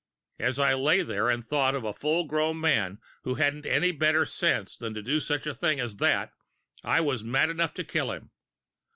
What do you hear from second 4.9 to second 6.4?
to do such a thing as that,